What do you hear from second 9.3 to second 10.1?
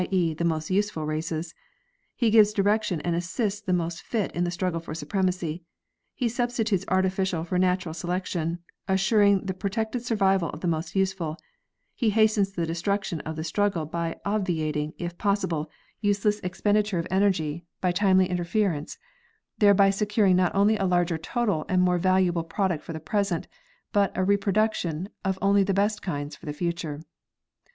the pro tected